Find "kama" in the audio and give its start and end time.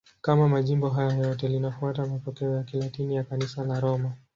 0.21-0.47